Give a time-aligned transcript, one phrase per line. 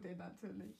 [0.00, 0.74] den natürlich.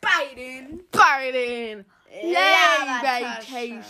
[0.00, 1.84] Bei den Bei den
[2.32, 3.84] Labertaschen.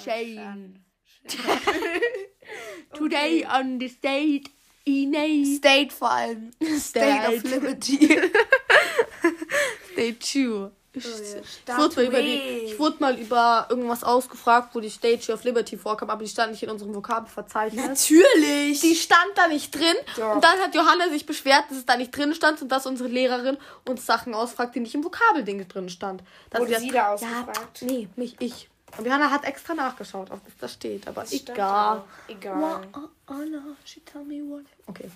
[2.95, 4.51] Today on the state
[4.85, 6.51] in a State vor allem.
[6.79, 7.55] State of State.
[7.55, 8.09] Liberty.
[9.93, 10.71] State 2.
[10.93, 11.11] Ich, ja.
[11.11, 15.45] ich, wurde mal über die, ich wurde mal über irgendwas ausgefragt, wo die Statue of
[15.45, 17.87] Liberty vorkam, aber die stand nicht in unserem Vokabelverzeichnis.
[17.87, 18.81] Natürlich.
[18.81, 19.95] Die stand da nicht drin.
[20.17, 20.33] Ja.
[20.33, 23.09] Und dann hat Johanna sich beschwert, dass es da nicht drin stand und dass unsere
[23.09, 23.57] Lehrerin
[23.89, 26.25] uns Sachen ausfragt, die nicht im Vokabelding drin stand.
[26.51, 27.83] Dass Wurde wir- sie da ausgefragt?
[27.83, 28.69] Ja, nee, nicht ich.
[28.99, 31.07] Und Johanna hat extra nachgeschaut, ob das da steht.
[31.07, 32.03] Aber Stand egal.
[32.27, 32.83] Egal.
[33.27, 34.65] Anna, she tell me what.
[34.89, 35.09] Okay.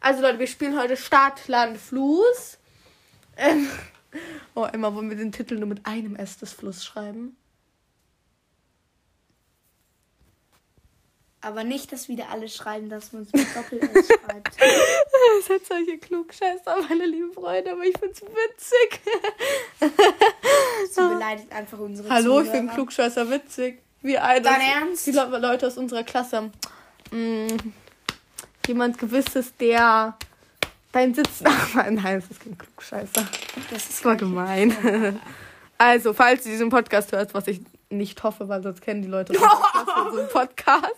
[0.00, 2.58] Also Leute, wir spielen heute Stadt, Land, Fluss.
[3.36, 3.68] Ähm,
[4.54, 7.36] oh, Emma, wollen wir den Titel nur mit einem S des Fluss schreiben?
[11.42, 14.56] Aber nicht, dass wieder alle schreiben, dass man es mit Doppel-S schreibt.
[14.60, 19.00] Ihr seid solche Klugscheißer, meine lieben Freunde, aber ich find's witzig.
[20.90, 22.62] Sie beleidigt einfach unsere Hallo, ich Zuhörer.
[22.64, 23.80] bin Klugscheißer witzig.
[24.02, 25.06] Wie ein Dein Ernst?
[25.06, 26.50] Die Le- Leute aus unserer Klasse.
[27.10, 27.46] Mm,
[28.66, 30.18] jemand gewisses, der
[30.92, 31.94] deinen Sitz nachmachen.
[31.94, 33.28] Nein, das ist kein Klugscheißer.
[33.70, 35.20] Das ist Das war gemein.
[35.78, 39.32] Also, falls du diesen Podcast hörst, was ich nicht hoffe, weil sonst kennen die Leute
[39.32, 40.94] das so einem Podcast.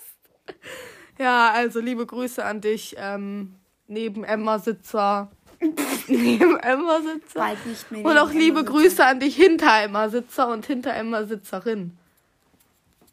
[1.19, 2.97] Ja, also liebe Grüße an dich.
[2.99, 3.55] Ähm,
[3.87, 5.31] neben Emma Sitzer.
[6.09, 7.39] neben Emma Sitzer.
[7.39, 8.05] bald nicht mehr.
[8.05, 11.97] Und auch liebe Grüße an dich hinter Emma Sitzer und hinter Emma Sitzerin.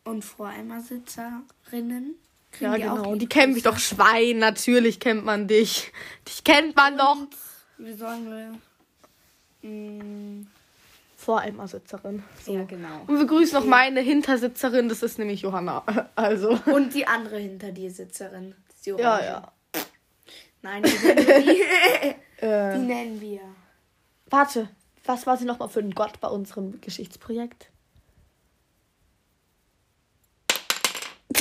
[0.03, 2.15] Und vor Emma Sitzerinnen.
[2.51, 3.15] Kriegen Ja, die genau.
[3.15, 4.39] Die kennen mich doch Schwein.
[4.39, 5.91] Natürlich kennt man dich.
[6.27, 7.17] Dich kennt man doch.
[7.77, 8.29] Wie sollen
[9.61, 9.69] wir?
[9.69, 10.47] Mm,
[11.17, 12.23] Vor Emma Sitzerin.
[12.43, 12.53] So.
[12.53, 13.01] Ja, genau.
[13.07, 15.83] Und wir grüßen noch meine Hintersitzerin, das ist nämlich Johanna.
[16.15, 16.57] Also.
[16.67, 18.55] Und die andere hinter dir Sitzerin.
[18.67, 19.51] Das ist die Ja, ja.
[20.61, 22.15] Nein, die nennen wir.
[22.41, 23.41] die Äh, nennen wir.
[24.29, 24.69] warte,
[25.05, 27.69] was war sie nochmal für ein Gott bei unserem Geschichtsprojekt?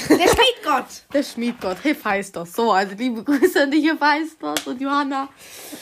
[0.09, 0.87] Der Schmiedgott.
[1.13, 2.53] Der Schmiedgott, Hephaistos.
[2.53, 5.29] So, also liebe Grüße an dich, Hephaistos und Johanna.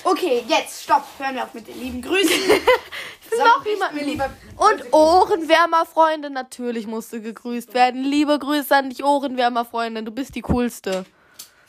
[0.05, 1.05] Okay, jetzt stopp.
[1.19, 2.29] Hören wir auf mit den lieben Grüßen.
[3.31, 4.31] so, noch jemanden wir lieber.
[4.57, 8.03] Und Ohrenwärmerfreunde, natürlich musst du gegrüßt werden.
[8.03, 11.05] Liebe Grüße an dich, Ohrenwärmerfreundin, du bist die coolste.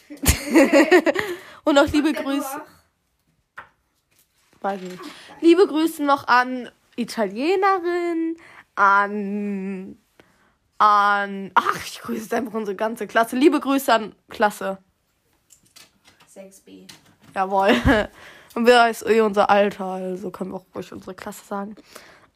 [1.64, 2.62] und auch liebe Grüße.
[4.62, 5.04] Weiß ich nicht.
[5.42, 8.38] Liebe Grüße noch an Italienerin,
[8.76, 9.98] an.
[10.78, 11.52] An.
[11.56, 13.36] Ach, ich grüße jetzt einfach unsere ganze Klasse.
[13.36, 14.78] Liebe Grüße an Klasse.
[16.36, 16.88] 6b.
[17.34, 17.70] Jawohl.
[18.56, 21.76] Und wer ist eh unser Alter, also können wir auch ruhig unsere Klasse sagen.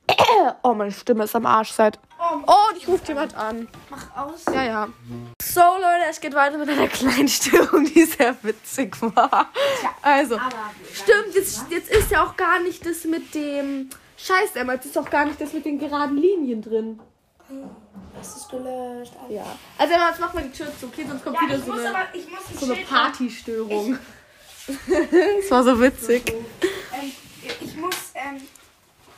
[0.64, 2.00] Oh, meine Stimme ist am Arsch seit.
[2.20, 3.68] Oh, dich ruft jemand an.
[3.90, 4.46] Mach aus.
[4.54, 4.88] Ja, ja.
[5.42, 9.50] So, Leute, es geht weiter mit einer kleinen Störung, die sehr witzig war.
[10.02, 10.38] Also,
[10.94, 13.90] stimmt, jetzt, jetzt ist ja auch gar nicht das mit dem.
[14.18, 17.00] Scheiß, Emma, jetzt ist auch gar nicht das mit den geraden Linien drin.
[18.16, 19.14] Das ist gelöscht.
[19.30, 19.46] Ja.
[19.78, 21.06] Also, Emma, jetzt mach mal die Tür zu, okay?
[21.08, 23.98] Sonst kommt Ja, wieder ich so muss eine, aber, ich muss ein so eine Partystörung.
[24.68, 26.30] Das war so witzig.
[26.30, 27.12] Ähm,
[27.60, 28.42] ich muss, ähm,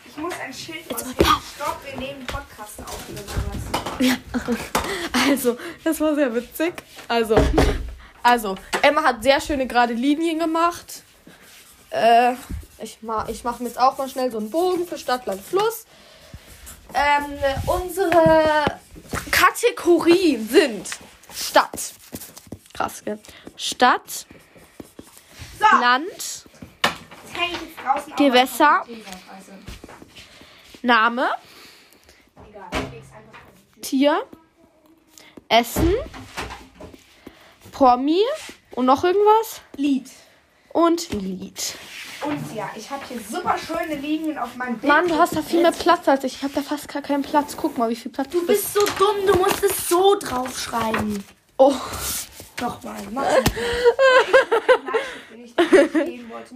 [0.06, 1.16] ich muss ein Schild aushängen.
[1.16, 4.58] Stopp, wir nehmen Podcast auf oder sowas.
[5.30, 6.74] Also, das war sehr witzig.
[7.08, 7.36] Also,
[8.24, 11.04] also Emma hat sehr schöne gerade Linien gemacht.
[11.90, 12.34] Äh,
[12.82, 15.42] ich mache ich mach mir jetzt auch mal schnell so einen Bogen für Stadt, Land,
[15.42, 15.86] Fluss.
[16.94, 18.80] Ähm, unsere
[19.32, 20.88] Kategorien sind
[21.34, 21.94] Stadt.
[22.74, 23.20] Krass, gell?
[23.56, 24.26] Stadt,
[25.60, 26.46] So, Land,
[28.18, 28.84] Gewässer.
[28.86, 29.54] Teesaufweise.
[30.82, 31.30] Name,
[32.50, 32.70] Egal.
[33.82, 34.24] Tier,
[35.50, 35.94] Essen,
[37.72, 38.22] Promi
[38.72, 39.62] und noch irgendwas?
[39.78, 40.10] Lied.
[40.74, 41.76] Und Lied.
[42.26, 44.92] Und ja, ich habe hier super schöne Linien auf meinem Bild.
[44.92, 46.36] Mann, du hast da viel mehr Platz als ich.
[46.36, 47.56] Ich habe da fast gar keinen Platz.
[47.58, 51.24] Guck mal, wie viel Platz Du bist so dumm, du musst es so draufschreiben.
[51.58, 51.74] Oh,
[52.62, 53.26] Nochmal, mach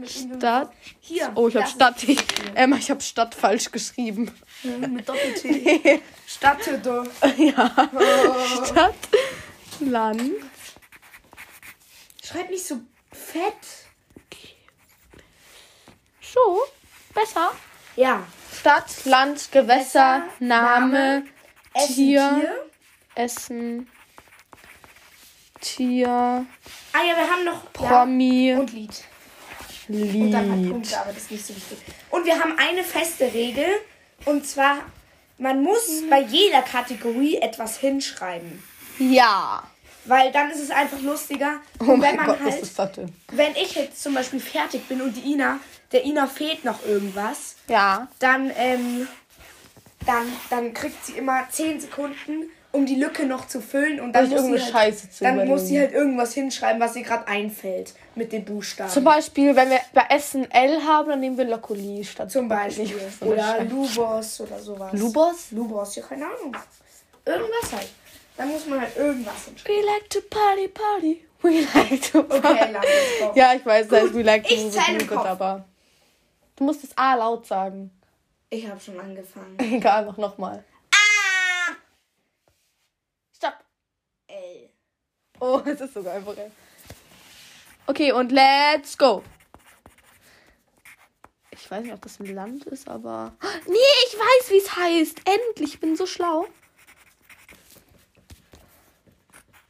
[0.06, 0.72] Stadt.
[1.00, 1.32] Hier.
[1.36, 2.04] Oh, ich habe Stadt.
[2.04, 2.20] Ich,
[2.56, 4.32] Emma, ich habe Stadt falsch geschrieben.
[4.64, 6.02] Mit Doppel-T.
[6.28, 6.60] Stadt
[7.38, 7.90] ja.
[8.66, 8.96] Stadt.
[9.80, 10.32] Land.
[12.24, 12.80] Schreib nicht so
[13.12, 13.87] fett.
[16.34, 16.60] So.
[17.14, 17.52] Besser.
[17.96, 18.24] Ja.
[18.60, 21.24] Stadt, Land, Gewässer, Gewässer, Name,
[21.74, 22.56] Essen, Tier.
[23.16, 23.90] Essen.
[25.62, 26.08] Tier.
[26.10, 28.50] Ah ja, wir haben noch Promi.
[28.52, 29.04] Ja, und Lied.
[29.90, 30.72] Und dann halt Lied.
[30.72, 31.78] Punkte, aber das ist nicht so wichtig.
[32.10, 33.66] Und wir haben eine feste Regel.
[34.26, 34.78] Und zwar,
[35.38, 38.64] man muss bei jeder Kategorie etwas hinschreiben.
[39.00, 39.64] Ja.
[40.06, 41.60] Weil dann ist es einfach lustiger.
[41.80, 43.14] Oh Und wenn mein man Gott, halt, ist das denn?
[43.32, 45.60] wenn ich jetzt zum Beispiel fertig bin und die Ina,
[45.92, 48.08] der Ina fehlt noch irgendwas, Ja.
[48.20, 49.08] dann, ähm,
[50.06, 54.30] dann, dann kriegt sie immer 10 Sekunden, um die Lücke noch zu füllen und dann,
[54.30, 57.94] muss sie, halt, Scheiße zu dann muss sie halt irgendwas hinschreiben, was ihr gerade einfällt
[58.16, 58.90] mit den Buchstaben.
[58.92, 62.48] Zum Beispiel, wenn wir bei Essen L haben, dann nehmen wir Lokoli statt Zum.
[62.48, 62.92] Beispiel.
[63.22, 63.64] Eine Oder.
[63.64, 64.92] Lubos oder sowas.
[64.94, 65.52] Lubos?
[65.52, 66.56] Lubos, ja, keine Ahnung.
[67.26, 67.88] Irgendwas halt.
[68.36, 69.76] Dann muss man halt irgendwas hinschreiben.
[69.82, 71.24] We like to party, party.
[71.42, 72.48] We like to party.
[72.48, 72.86] Okay, lass
[73.30, 73.36] uns.
[73.38, 75.26] Ja, ich weiß, das heißt we like to ich move zähle it, im Kopf.
[75.26, 75.66] aber
[76.58, 77.92] du musst das A laut sagen.
[78.50, 79.58] Ich habe schon angefangen.
[79.60, 80.64] Egal, mach nochmal.
[80.92, 81.74] Ah!
[83.36, 83.64] Stopp.
[84.28, 84.70] L.
[85.40, 86.52] Oh, es ist sogar einfach L.
[87.86, 89.24] Okay, und let's go.
[91.52, 93.34] Ich weiß nicht, ob das ein Land ist, aber.
[93.68, 93.78] Nee,
[94.08, 95.22] ich weiß, wie es heißt.
[95.26, 96.48] Endlich, ich bin so schlau.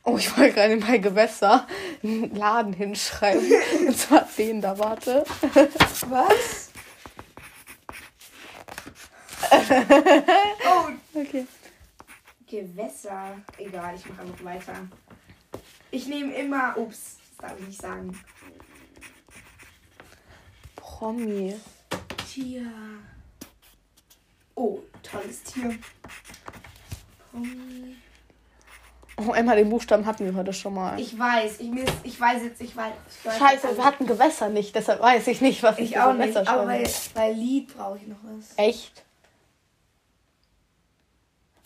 [0.04, 1.68] Oh, ich wollte gerade bei Gewässer
[2.02, 3.46] einen Laden hinschreiben.
[3.88, 5.26] Und zwar den da, warte.
[6.08, 6.67] Was?
[9.52, 10.90] Oh,
[11.20, 11.46] Okay.
[12.50, 13.38] Gewässer.
[13.58, 14.74] Egal, ich mache einfach weiter.
[15.92, 16.78] Ich nehme immer.
[16.78, 18.18] Ups, das darf ich nicht sagen.
[20.76, 21.56] Promi.
[22.34, 22.72] Tier.
[24.56, 25.78] Oh, tolles Tier.
[27.32, 27.96] Pony.
[29.18, 31.00] Oh, Emma, den Buchstaben hatten wir heute schon mal.
[31.00, 32.94] Ich weiß, ich, mir ist- ich weiß jetzt, ich weiß.
[33.20, 36.14] Ich weiß Scheiße, wir hatten Gewässer nicht, deshalb weiß ich nicht, was ich, Ich auch
[36.14, 36.84] nicht, Gewässer aber schreibe.
[36.84, 36.92] bei,
[37.22, 38.54] bei Lied brauche ich noch was.
[38.58, 39.04] Echt?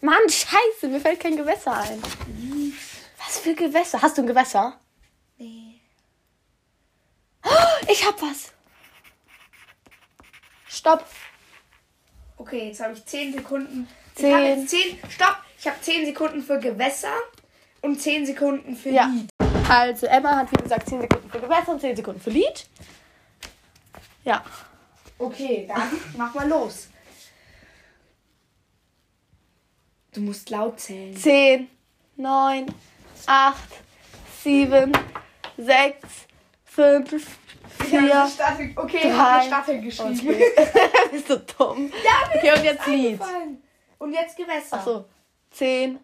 [0.02, 2.02] Mann, scheiße, mir fällt kein Gewässer ein.
[3.24, 4.02] Was für Gewässer?
[4.02, 4.80] Hast du ein Gewässer?
[5.38, 5.80] Nee.
[7.46, 8.52] Oh, ich hab was.
[10.68, 11.06] Stopp.
[12.38, 13.88] Okay, jetzt habe ich 10 Sekunden.
[14.16, 14.34] Ich Zehn.
[14.34, 15.00] habe jetzt 10.
[15.10, 15.38] Stopp!
[15.60, 17.14] Ich habe 10 Sekunden für Gewässer
[17.82, 19.06] und 10 Sekunden für Ja.
[19.06, 19.30] Lied.
[19.70, 22.66] Also, Emma hat, wie gesagt, 10 Sekunden für Gewässer und 10 Sekunden für Lied.
[24.24, 24.44] Ja.
[25.20, 26.88] Okay, dann mach mal los.
[30.14, 31.16] Du musst laut zählen.
[31.16, 31.70] 10,
[32.18, 32.66] 9,
[33.28, 33.56] 8,
[34.44, 34.92] 7,
[35.58, 35.98] 6,
[36.66, 38.22] 5, Ich habe 4.
[38.22, 40.20] eine Staffel, okay, ich drei habe eine Staffel geschrieben.
[40.30, 40.44] Okay.
[41.12, 41.92] Bist du dumm?
[42.04, 43.20] Ja, mir Okay, und jetzt Lied.
[44.00, 44.78] Und jetzt Gewässer.
[44.78, 45.06] Achso.
[45.52, 46.00] 10,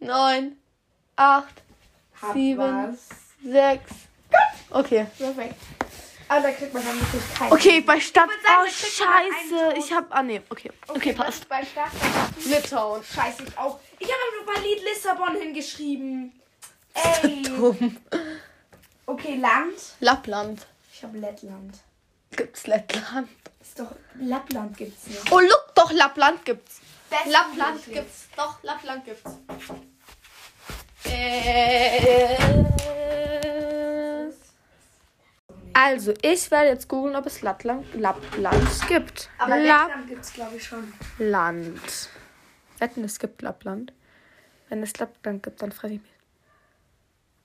[0.00, 0.56] 9,
[1.16, 1.46] 8,
[2.20, 2.58] Hab sieben.
[2.58, 3.08] was.
[3.42, 3.92] 6.
[4.70, 5.06] Okay.
[5.16, 5.54] Perfekt.
[6.28, 7.52] Aber da kriegt man dann wirklich keinen.
[7.52, 8.28] Okay, bei Stadt.
[8.44, 9.74] Sagen, Oh, scheiße.
[9.78, 10.06] Ich hab.
[10.14, 10.42] Ah, nee.
[10.48, 10.70] Okay.
[10.88, 11.48] Okay, passt.
[11.48, 11.90] Bei Stadt.
[12.44, 13.02] Litauen.
[13.04, 13.78] Scheiße, ich auch.
[13.98, 16.32] Ich habe nur bei Lied Lissabon hingeschrieben.
[17.22, 17.42] Ey.
[17.42, 17.96] Dumm.
[19.06, 19.74] Okay, Land.
[20.00, 20.66] Lappland.
[20.92, 21.76] Ich habe Lettland.
[22.34, 23.28] Gibt's Lettland?
[23.60, 25.30] Ist doch Lappland gibt's nicht.
[25.30, 26.80] Oh, look, doch, Lappland gibt's.
[27.08, 28.28] Besten Lappland gibt's.
[28.36, 29.30] Doch, Lappland gibt's.
[31.04, 32.36] Äh,
[35.78, 39.28] also, ich werde jetzt googeln, ob es Lappland, Lappland gibt.
[39.38, 40.92] Aber Lettland gibt's glaube ich schon.
[41.18, 42.08] Lappland.
[42.78, 43.92] Wetten, es gibt Lappland.
[44.68, 46.10] Wenn es Lappland gibt, dann fresse ich mich.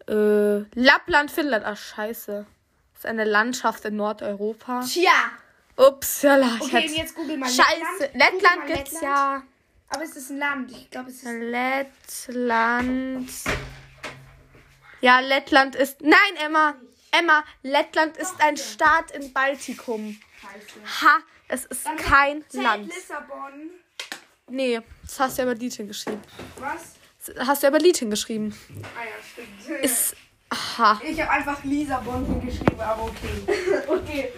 [0.10, 1.66] Äh, Lappland, Finnland.
[1.66, 2.46] Ach, scheiße.
[2.94, 4.82] Das ist eine Landschaft in Nordeuropa.
[4.82, 5.12] Tja.
[5.78, 6.56] Upsala.
[6.56, 8.12] ich Okay, hätte- jetzt google mal Scheiße.
[8.14, 8.68] Lettland.
[8.68, 9.04] Gibt's Lettland.
[9.04, 9.44] ja.
[9.90, 10.72] Aber es ist ein Land.
[10.72, 11.32] Ich glaube, es ist.
[12.28, 13.30] Lettland.
[15.02, 16.02] Ja, Lettland ist.
[16.02, 16.76] Nein, Emma.
[17.12, 20.18] Emma, Lettland ist ein Staat in Baltikum.
[20.42, 21.02] Scheiße.
[21.02, 22.88] Ha, es ist Dann kein zählt Land.
[22.88, 23.70] Lissabon.
[24.50, 26.22] Nee, das hast du ja über Lied hingeschrieben.
[26.58, 26.96] Was?
[27.26, 28.56] Das hast du ja über Lied hingeschrieben.
[28.96, 29.84] Ah ja, stimmt.
[29.84, 30.16] Ist.
[30.50, 31.00] Aha.
[31.04, 33.88] Ich habe einfach Lissabon hingeschrieben, aber okay.
[33.88, 34.34] okay.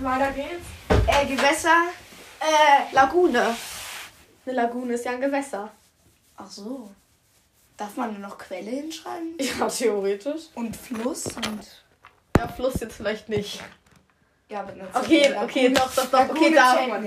[0.00, 0.66] Weiter geht's.
[1.06, 1.84] Äh, Gewässer.
[2.40, 3.56] Äh, Lagune.
[4.44, 5.70] Eine Lagune ist ja ein Gewässer.
[6.36, 6.90] Ach so.
[7.76, 9.36] Darf man nur noch Quelle hinschreiben?
[9.38, 10.42] Ja, theoretisch.
[10.54, 11.84] Und Fluss und.
[12.38, 13.60] Ja, Fluss jetzt vielleicht nicht.
[14.48, 15.72] Ja, aber Okay, okay, Lagune.
[15.72, 16.28] doch, doch, doch.
[16.30, 17.06] Okay, darf man.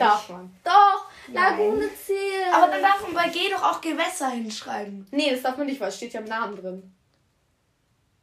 [0.64, 1.06] Doch.
[1.32, 2.54] Lagune zählt.
[2.54, 5.08] Aber dann darf man bei G doch auch Gewässer hinschreiben.
[5.12, 6.96] Nee, das darf man nicht, weil es steht ja im Namen drin.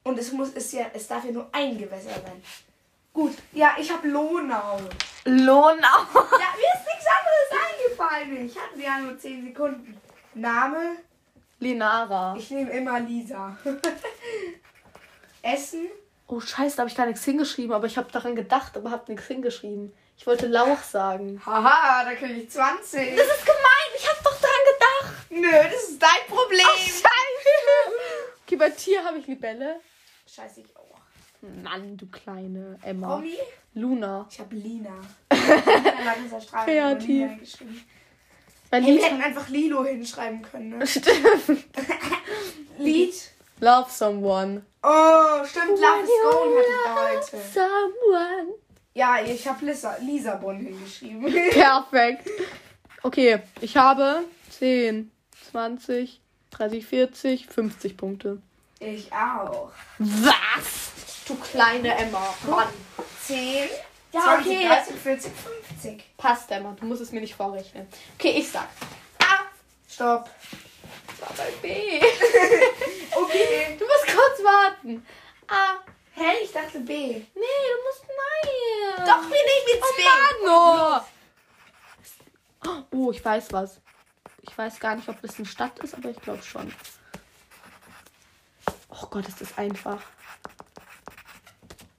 [0.05, 2.43] Und es muss, ist ja, es darf ja nur ein Gewässer sein.
[3.13, 4.81] Gut, ja, ich habe Lonau.
[5.25, 5.79] Lohnau.
[6.15, 8.47] Ja, mir ist nichts anderes eingefallen.
[8.47, 10.01] Ich hatte ja nur 10 Sekunden.
[10.35, 10.97] Name,
[11.61, 12.35] Linara.
[12.39, 13.57] ich nehme immer Lisa.
[15.43, 15.89] Essen,
[16.33, 19.13] Oh, scheiße, da habe ich gar nichts hingeschrieben, aber ich habe daran gedacht, aber habe
[19.13, 19.93] nichts hingeschrieben.
[20.17, 21.43] Ich wollte Lauch sagen.
[21.45, 23.15] haha, da kriege ich 20.
[23.15, 25.31] Das ist gemein, ich habe doch daran gedacht.
[25.31, 26.65] Nö, das ist dein Problem.
[26.67, 27.05] Ach, scheiße.
[28.47, 29.81] Okay, bei Tier habe ich Libelle.
[30.27, 30.99] Scheiße, ich auch.
[31.63, 33.17] Mann, du kleine Emma.
[33.17, 33.37] Romy,
[33.75, 34.27] Luna.
[34.31, 35.03] ich habe Lina.
[36.65, 37.29] Kreativ.
[38.71, 40.87] Bei Hey, wir hätten einfach Lilo hinschreiben können, ne?
[40.87, 41.67] Stimmt.
[42.79, 43.15] Lied,
[43.63, 44.63] Love someone.
[44.83, 47.49] Oh, stimmt, Love is Gone hatte ich da heute.
[47.53, 48.55] Someone.
[48.93, 51.33] Ja, ich habe Lisa, Lisabon hingeschrieben.
[51.53, 52.29] Perfekt.
[53.05, 55.13] Okay, ich habe 10,
[55.53, 58.43] 20, 30, 40, 50 Punkte.
[58.81, 59.71] Ich auch.
[59.99, 60.91] Was?
[61.29, 62.35] Du kleine Emma.
[62.51, 62.67] Mann.
[63.25, 63.69] 10,
[64.13, 64.67] Ja, 20, okay.
[64.67, 65.33] 30, 40,
[65.71, 66.05] 50.
[66.17, 66.77] Passt, Emma.
[66.81, 67.87] Du musst es mir nicht vorrechnen.
[68.19, 68.67] Okay, ich sag.
[69.21, 69.45] Ah,
[69.89, 70.29] stopp.
[71.23, 72.01] War bei B.
[73.15, 73.77] Okay.
[73.79, 75.07] Du musst kurz warten.
[75.47, 75.75] A.
[76.15, 76.93] Hä, ich dachte B.
[76.93, 79.07] Nee, du musst nein.
[79.07, 79.85] Doch, wir nehmen jetzt
[80.45, 81.01] Oh.
[81.01, 81.05] Mann,
[82.67, 82.85] oh.
[82.91, 83.81] oh, ich weiß was.
[84.43, 86.73] Ich weiß gar nicht, ob das eine Stadt ist, aber ich glaube schon.
[88.89, 90.03] Oh Gott, ist das einfach.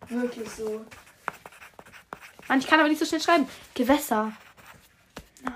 [0.10, 0.86] Wirklich so.
[2.48, 3.48] Mann, ich kann aber nicht so schnell schreiben.
[3.74, 4.34] Gewässer.
[5.44, 5.54] Das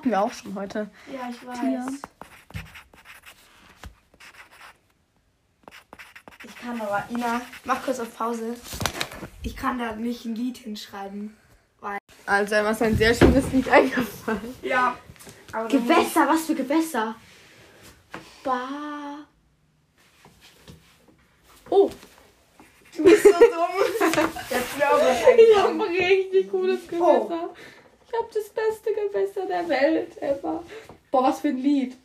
[0.00, 0.90] hatten wir auch schon heute.
[1.12, 1.60] Ja, ich weiß.
[1.60, 1.86] Tier.
[6.42, 8.56] Ich kann aber, Ina, mach kurz auf Pause.
[9.42, 11.36] Ich kann da nicht ein Lied hinschreiben.
[12.24, 14.54] Also, Emma ist ein sehr schönes Lied eingefallen.
[14.62, 14.96] Ja.
[15.68, 17.14] Gewässer, was für Gewässer?
[18.42, 19.18] Ba.
[21.68, 21.90] Oh,
[22.96, 23.38] Du bist so dumm.
[23.50, 27.50] Auch was ich habe ein richtig cooles Gewässer.
[28.10, 30.64] Ich habe das beste Gewässer der Welt, Emma.
[31.10, 31.96] Boah, was für ein Lied.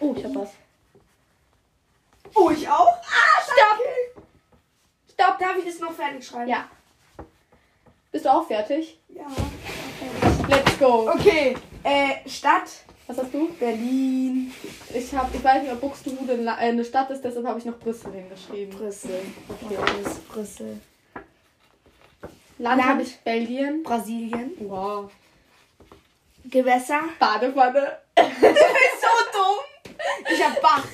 [0.00, 0.50] Oh, ich habe was.
[2.34, 2.96] Oh, ich auch?
[2.96, 3.80] Ah, Stopp!
[5.12, 6.48] Stopp, darf ich das noch fertig schreiben?
[6.48, 6.68] Ja.
[8.10, 8.98] Bist du auch fertig?
[9.08, 9.26] Ja.
[10.48, 11.08] Let's go.
[11.10, 12.70] Okay, äh, Stadt.
[13.06, 13.48] Was hast du?
[13.54, 14.52] Berlin.
[14.92, 17.78] Ich habe, ich weiß nicht, ob Buxtehude äh, eine Stadt ist, deshalb habe ich noch
[17.78, 18.76] Brüssel hingeschrieben.
[18.76, 19.20] Brüssel.
[19.48, 19.76] Okay.
[19.76, 20.22] Brüssel.
[20.28, 20.80] Brüssel.
[22.58, 22.88] Land, Land.
[22.88, 23.82] habe ich Belgien.
[23.82, 24.52] Brasilien.
[24.60, 25.10] Wow.
[26.44, 27.00] Gewässer.
[27.18, 27.98] Badewanne.
[28.16, 29.96] Du bist so dumm.
[30.32, 30.84] Ich hab Bach.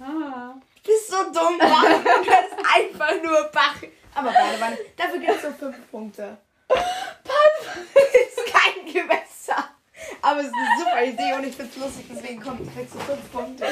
[0.00, 0.54] Ah.
[0.82, 1.84] Du bist so dumm, Bach.
[1.84, 3.76] Du hast einfach nur Bach.
[4.14, 4.78] Aber Badewanne.
[4.96, 6.36] Dafür gibt es so fünf Punkte.
[6.68, 9.70] Badewanne ist kein Gewässer.
[10.22, 13.32] Aber es ist eine super Idee und ich find's lustig, deswegen kommt, kriegst du fünf
[13.32, 13.66] Punkte.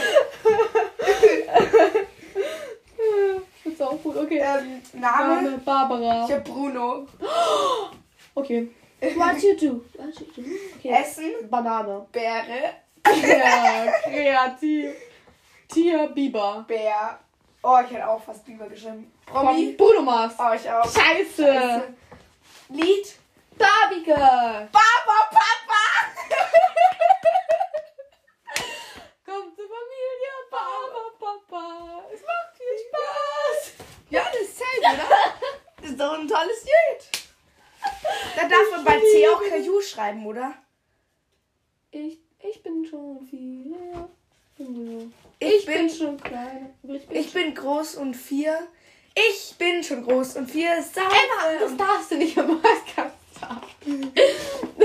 [3.76, 4.16] Ist auch gut.
[4.16, 4.38] Okay.
[4.38, 5.34] Ähm, Name?
[5.42, 6.24] Name Barbara.
[6.26, 7.06] Ich hab Bruno.
[8.34, 8.68] Okay.
[9.00, 9.82] What you do?
[9.94, 10.42] What you do?
[10.78, 10.88] Okay.
[10.90, 11.48] Essen?
[11.50, 12.06] Banane.
[12.12, 12.74] Bäre.
[13.06, 14.94] Ja, kreativ.
[15.68, 16.64] Tier Biber.
[16.68, 17.18] Bär.
[17.62, 19.10] Oh, ich hätte auch fast Biber geschrieben.
[19.24, 19.74] Promi?
[19.76, 20.34] Bruno Mars.
[20.38, 20.84] Oh, ich auch.
[20.84, 21.82] Scheiße.
[22.68, 23.16] Lied?
[23.58, 24.68] Barbie Girl.
[24.72, 25.82] Baba Papa!
[29.24, 30.32] Kommt zur Familie.
[30.50, 32.02] Baba Papa.
[32.12, 33.86] Es macht viel Spaß.
[34.10, 35.08] Ja, das zählt, oder?
[35.82, 37.26] Das ist doch ein tolles Lied.
[38.36, 40.54] Da darf man bei C auch Kaju schreiben, oder?
[41.90, 43.74] Ich, ich bin schon viel.
[45.38, 46.74] Ich, bin, schon klein.
[46.82, 48.58] Ich bin ich bin groß und vier.
[49.14, 51.08] Ich bin schon groß und vier ist sauber.
[51.08, 54.12] Emma, das darfst du nicht im Podcast sagen.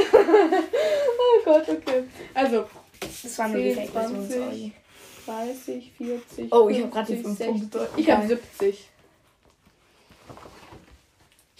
[0.04, 2.04] oh Gott, okay.
[2.34, 2.66] Also,
[3.24, 4.36] Das war nur die 10, Fake-Version, 20.
[4.38, 4.72] sorry.
[5.26, 6.54] 30, 40.
[6.54, 7.72] Oh, ich hab grad die 50, fünf 60.
[7.72, 7.90] Punkte.
[7.98, 8.40] Ich habe Geil.
[8.60, 8.91] 70.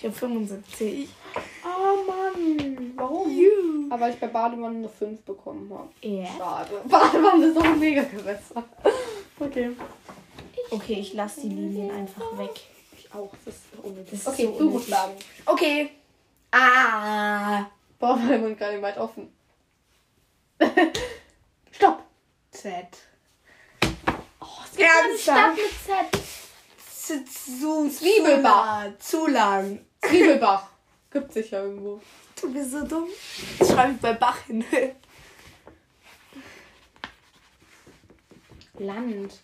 [0.02, 1.10] Ich habe 75.
[1.64, 3.30] Oh Mann, warum?
[3.30, 3.94] Juhu.
[3.94, 5.90] Aber ich bei Badewanne eine 5 bekommen habe.
[6.02, 6.26] Ja.
[6.26, 6.82] Schade.
[6.86, 8.64] Badewanne ist auch ein mega Gewässer.
[9.40, 9.70] Okay.
[10.72, 12.62] Okay, ich lasse die Linien einfach weg.
[12.98, 13.30] Ich auch.
[13.46, 14.10] Das ist unnötig.
[14.10, 15.14] Das ist okay, so du sagen.
[15.46, 15.92] Okay.
[16.52, 17.66] Ah.
[18.00, 19.32] Boah, mein Mund gar nicht weit offen.
[21.72, 22.02] Stopp.
[22.50, 22.74] Z.
[24.40, 25.58] Oh, es gibt eine Stadt Ernsthaft?
[25.58, 27.24] mit Z.
[27.24, 28.98] Z zu Zwiebelbach.
[28.98, 29.86] Zu lang.
[30.02, 30.70] Zwiebelbach.
[31.12, 32.02] Gibt sicher irgendwo.
[32.40, 33.08] Du bist so dumm.
[33.60, 34.64] Das schreibe ich bei Bach hin.
[38.80, 39.40] Land.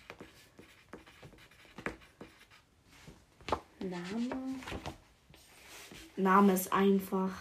[3.79, 4.55] Name.
[6.15, 7.31] Name ist einfach.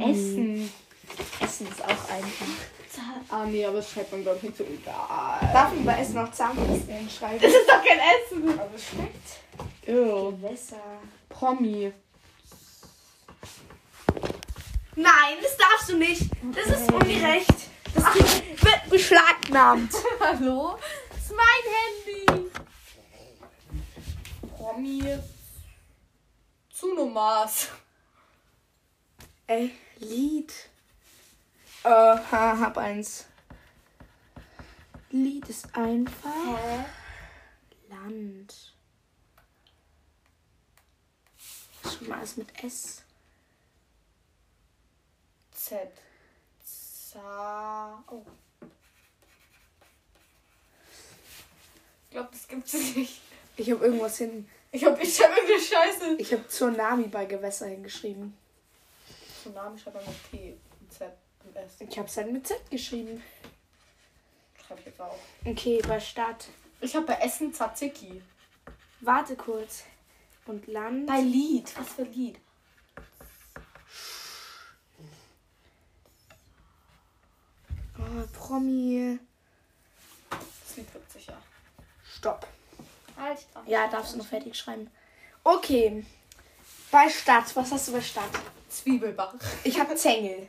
[0.00, 0.70] Essen.
[1.40, 2.77] Essen ist auch einfach.
[3.30, 5.50] Ah nee, aber das schreibt man glaube ich nicht so egal.
[5.52, 7.40] Darf man bei Essen noch Zahnpasta hinschreiben?
[7.40, 8.58] Das ist doch kein Essen.
[8.58, 9.86] Aber es schmeckt.
[9.86, 10.32] Ew.
[10.32, 10.76] Gewässer.
[11.28, 11.92] Promi.
[14.96, 16.22] Nein, das darfst du nicht.
[16.54, 17.54] Das ist ungerecht.
[17.94, 19.92] Das wird beschlagnahmt.
[20.20, 20.76] Hallo?
[21.10, 22.50] Das ist mein Handy.
[24.56, 25.18] Promi.
[26.70, 27.68] Zunomas.
[29.46, 30.52] Ey, Lied.
[31.88, 33.24] Äh, ha, hab eins.
[35.08, 36.84] Lied ist einfach.
[37.88, 38.74] Land.
[41.82, 43.02] schreibt man alles mit S?
[45.50, 45.90] Z.
[46.62, 48.04] Za.
[48.10, 48.22] Oh.
[52.04, 53.22] Ich glaube, das gibt's nicht.
[53.56, 54.46] Ich habe irgendwas hin.
[54.72, 56.16] Ich hab, ich hab irgendeine Scheiße.
[56.18, 58.36] Ich habe Tsunami bei Gewässer hingeschrieben.
[59.40, 61.16] Tsunami schreibt man mit T und Z
[61.48, 61.72] und S.
[61.80, 63.22] Ich habe es halt mit Z geschrieben.
[64.66, 65.16] Schreib ich jetzt auch.
[65.44, 66.46] Okay, bei Stadt.
[66.80, 68.22] Ich habe bei Essen Tzatziki.
[69.00, 69.84] Warte kurz.
[70.46, 71.06] Und Land.
[71.06, 71.72] Bei Lied.
[71.78, 72.38] Was für Lied?
[77.98, 79.18] Oh, Promi.
[80.30, 81.36] Das Lied wird sicher.
[82.04, 82.46] Stopp.
[83.16, 84.90] Halt, darf Ja, darfst du noch fertig schreiben.
[85.44, 86.04] Okay.
[86.90, 87.54] Bei Stadt.
[87.56, 88.30] Was hast du bei Stadt?
[88.68, 89.34] Zwiebelbach.
[89.64, 90.48] Ich habe Zengel.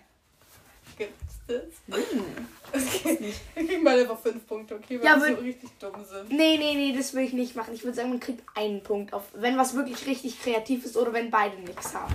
[1.50, 1.96] Gibt's das?
[2.12, 2.48] Hm.
[2.72, 3.40] Das geht nicht.
[3.56, 5.00] Kriegen mal einfach fünf Punkte, okay?
[5.00, 6.30] Weil Ja, wir so richtig dumm sind.
[6.32, 7.74] Nee, nee, nee, das will ich nicht machen.
[7.74, 11.12] Ich würde sagen, man kriegt einen Punkt auf, wenn was wirklich richtig kreativ ist oder
[11.14, 12.14] wenn beide nichts haben.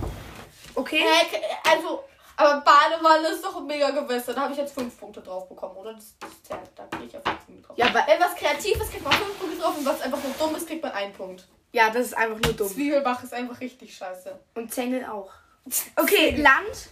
[0.75, 0.99] Okay?
[1.03, 1.37] Hä,
[1.71, 2.03] also,
[2.37, 4.33] aber Badewanne ist doch ein mega Gewässer.
[4.33, 5.93] Da habe ich jetzt fünf Punkte drauf bekommen, oder?
[5.93, 6.59] Das, das zählt.
[6.75, 7.77] Da kriege ich auf fünf Punkte drauf.
[7.77, 9.77] Ja, aber- Wenn was kreativ ist, kriegt man fünf Punkte drauf.
[9.77, 11.47] Und was einfach nur dumm ist, kriegt man einen Punkt.
[11.73, 12.67] Ja, das ist einfach nur dumm.
[12.69, 14.39] Zwiebelbach ist einfach richtig scheiße.
[14.55, 15.31] Und Zengel auch.
[15.97, 16.89] Okay, Land.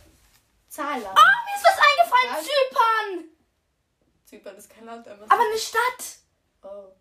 [0.74, 1.13] Zahler.
[1.15, 2.34] Oh, mir ist was eingefallen.
[2.34, 2.46] Was?
[2.46, 3.24] Zypern.
[4.25, 5.24] Zypern ist kein Land, aber.
[5.30, 6.18] Aber eine Stadt.
[6.63, 6.96] oh.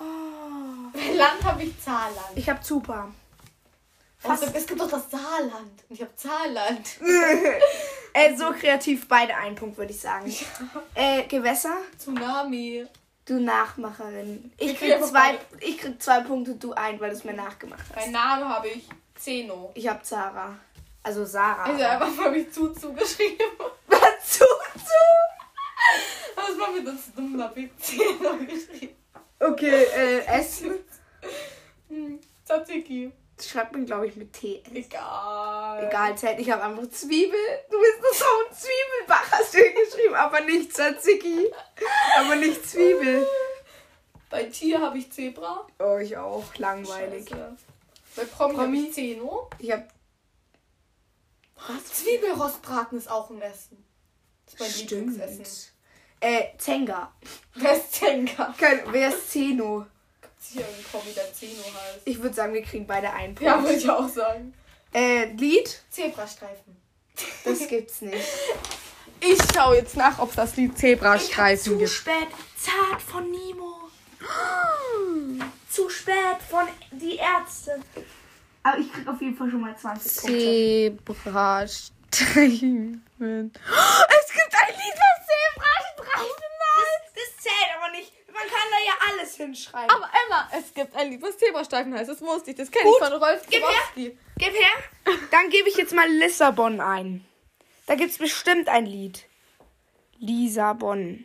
[0.00, 1.14] Oh.
[1.14, 2.32] Land habe ich Zahlland.
[2.34, 3.14] Ich habe Zypern.
[4.24, 5.84] Also, es gibt doch das Saarland.
[5.88, 6.88] Und ich habe Zahlland.
[8.12, 10.34] Äh, so kreativ, beide einen Punkt, würde ich sagen.
[10.96, 11.76] Äh, Gewässer.
[11.96, 12.84] Tsunami.
[13.24, 14.52] Du Nachmacherin.
[14.58, 17.84] Ich Ich krieg, zwei, ich krieg zwei Punkte, du ein, weil du es mir nachgemacht
[17.88, 17.94] hast.
[17.94, 19.70] Mein Name habe ich Zeno.
[19.74, 20.58] Ich habe Zara.
[21.02, 21.64] Also Sarah.
[21.64, 23.46] Also einfach habe ich zu zugeschrieben.
[23.86, 24.44] Was zu,
[26.50, 28.96] es war mir das dumm, da habe ich Zeno geschrieben.
[29.38, 30.78] Okay, äh, Essen.
[31.88, 33.12] Hm, Tzatziki.
[33.40, 34.62] Schreibt man, glaube ich, mit T.
[34.74, 35.86] Egal.
[35.86, 36.38] Egal, zählt.
[36.40, 37.38] Ich habe einfach Zwiebel.
[37.70, 40.14] Du bist nur so ein Zwiebelbach, hast du geschrieben.
[40.14, 41.50] Aber nicht Tzatziki.
[42.18, 43.26] Aber nicht Zwiebel.
[44.28, 45.66] Bei Tier habe ich Zebra.
[45.78, 46.44] Oh, ich auch.
[46.56, 47.30] Langweilig.
[47.30, 47.56] Scheiße.
[48.16, 48.86] Bei Promi, habe Promi?
[48.88, 49.48] ich Zeno.
[49.58, 49.88] Ich habe
[51.68, 51.84] Was?
[52.02, 53.84] Zwiebelrostbraten ist auch ein Essen.
[54.46, 54.90] Das ist mein Stimmt.
[55.12, 55.70] Lieblingsessen.
[56.20, 57.12] Äh, Zenga.
[57.54, 58.54] Wer ist Tenka?
[58.58, 59.86] Kein, wer ist Zeno?
[60.20, 62.00] Gibt's hier einen Promi, der Zeno heißt?
[62.04, 63.50] Ich würde sagen, wir kriegen beide einen Punkt.
[63.50, 64.52] Ja, würde ich auch sagen.
[64.92, 65.82] Äh, Lied?
[65.90, 66.76] Zebrastreifen.
[67.44, 68.16] Das gibt's nicht.
[69.22, 72.28] Ich schaue jetzt nach, ob das Lied Zebrastreifen Zu spät.
[72.56, 73.74] Zart von Nemo.
[75.68, 77.80] Zu spät von Die Ärzte.
[78.62, 80.38] Aber ich krieg auf jeden Fall schon mal 20 Punkte.
[80.38, 83.04] Zebrastreifen.
[83.18, 86.40] Es gibt ein Lied, was Zebrastreifen heißt.
[86.76, 88.12] Das, das zählt aber nicht.
[88.26, 89.90] Man kann da ja alles hinschreiben.
[89.90, 92.10] Aber Emma, es gibt ein Lied, was Zebrastreifen heißt.
[92.10, 92.56] Das wusste ich.
[92.56, 93.70] Das kenne ich von Rolf gib her.
[93.94, 94.84] Gib her.
[95.30, 97.24] Dann gebe ich jetzt mal Lissabon ein.
[97.86, 99.26] Da gibt's bestimmt ein Lied.
[100.18, 101.24] Lissabon.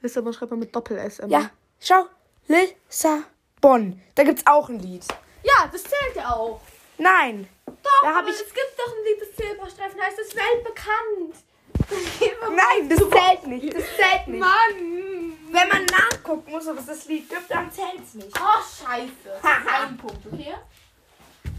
[0.00, 1.18] Lissabon schreibt man mit Doppel-S.
[1.18, 1.38] Emma.
[1.38, 2.06] Ja, schau.
[2.46, 4.00] Lissabon.
[4.14, 5.04] Da gibt's auch ein Lied.
[5.42, 6.60] Ja, das zählt ja auch.
[6.98, 7.48] Nein.
[7.66, 10.18] Doch, Da aber ich- es gibt doch ein Lied, das Zebrastreifen heißt.
[10.18, 11.36] Das ist weltbekannt.
[12.56, 13.74] Nein, das zählt nicht.
[13.74, 14.40] Das zählt nicht.
[14.40, 15.38] Mann.
[15.50, 18.30] Wenn man nachgucken muss, ob es das Lied gibt, dann zählt's nicht.
[18.38, 19.40] Oh, scheiße.
[19.82, 20.54] Ein Punkt, okay?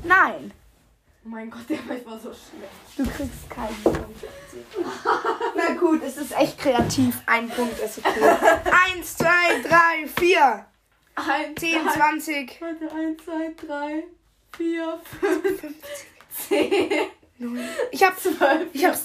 [0.03, 0.51] Nein.
[1.25, 2.97] Oh mein Gott, der war so schlecht.
[2.97, 4.23] Du kriegst keinen Punkt.
[5.55, 7.15] Na gut, es ist echt kreativ.
[7.25, 8.35] Ein Punkt ist okay.
[8.91, 10.65] Eins, zwei, drei, vier,
[11.15, 12.57] Eins, zehn, zwei, zwanzig.
[12.59, 14.03] Warte, eins, zwei, drei,
[14.55, 15.75] vier, fünf,
[16.47, 17.07] zehn,
[17.91, 18.97] Ich hab, zwölf, ich hab,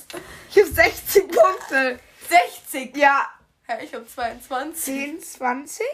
[0.51, 1.99] ich hab 60 Punkte.
[2.29, 2.97] 60.
[2.97, 3.29] Ja.
[3.69, 4.85] Ja, ich hab 22.
[4.85, 5.87] 10, 20,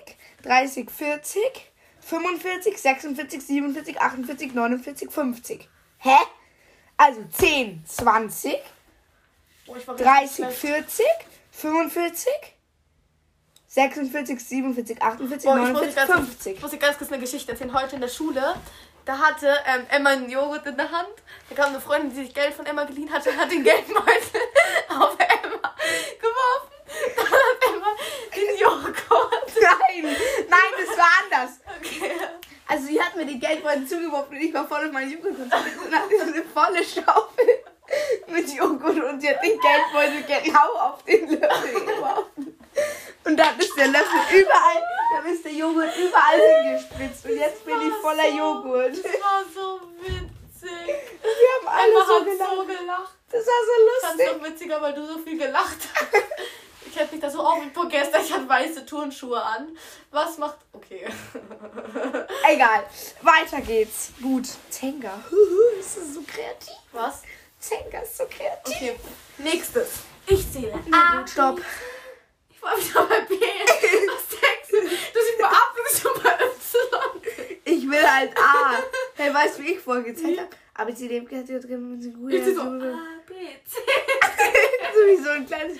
[0.42, 1.40] 30, 40,
[2.00, 5.68] 45, 46, 47, 48, 49, 50.
[5.98, 6.16] Hä?
[6.96, 8.56] Also 10, 20,
[9.66, 11.06] Oh, ich war 30, richtig 40,
[11.50, 12.32] 45,
[13.74, 16.54] 46, 47, 48, Boah, ich muss 49, ganz, 50.
[16.54, 17.74] Ich muss dir ganz kurz eine Geschichte erzählen.
[17.74, 18.54] Heute in der Schule,
[19.04, 21.08] da hatte ähm, Emma einen Joghurt in der Hand.
[21.48, 24.06] Da kam eine Freundin, die sich Geld von Emma geliehen hatte und hat den Geldbeutel
[24.90, 25.74] auf Emma
[26.20, 26.70] geworfen.
[27.16, 27.86] Dann hat Emma
[28.36, 29.52] den Joghurt.
[29.60, 30.16] Nein,
[30.48, 31.58] nein, das war anders.
[31.80, 32.12] Okay.
[32.68, 35.78] Also sie hat mir die Geldbeutel zugeworfen und ich war voll auf meine Joghurt konzentriert
[35.84, 37.64] und hatte so eine volle Schaufel
[38.28, 42.53] mit Joghurt und sie hat den Geldbeutel genau auf den Löffel geworfen.
[43.24, 44.82] Und dann ist der Löffel überall,
[45.16, 48.96] dann ist der Joghurt überall hingespritzt und jetzt bin ich voller Joghurt.
[49.02, 50.70] Das war so witzig.
[51.22, 52.50] Wir haben alle Emma so hat gelacht.
[52.56, 53.14] so gelacht.
[53.30, 54.36] Das Das war ist so lustig.
[54.42, 56.08] noch witziger, weil du so viel gelacht hast.
[56.86, 57.38] Ich hätte mich da so
[57.74, 58.22] vor gestern.
[58.22, 59.76] Ich hatte weiße Turnschuhe an.
[60.12, 60.58] Was macht.
[60.72, 61.04] Okay.
[62.48, 62.84] Egal.
[63.20, 64.10] Weiter geht's.
[64.22, 64.46] Gut.
[64.70, 65.20] Zenga.
[65.80, 66.76] Ist das so kreativ?
[66.92, 67.22] Was?
[67.58, 68.76] Zenga ist so kreativ.
[68.76, 68.96] Okay.
[69.38, 69.88] Nächstes.
[70.28, 70.70] Ich zähle.
[70.70, 71.60] Gut, stopp.
[72.78, 73.36] Ich war wieder bei B.
[73.38, 74.80] Denkst du?
[74.80, 77.76] Siehst mal ab, du bist schon bei Y.
[77.76, 78.78] Ich will halt A.
[79.16, 80.48] Hey, weißt du, wie ich vorgezählt habe?
[80.76, 82.10] A, B, C, D, F, G, H, I, J, K, L, M, N, O, P,
[82.12, 82.62] Q, R, Ich so.
[82.62, 82.66] A,
[83.26, 83.78] B, C.
[83.78, 85.78] U, so wie so ein kleines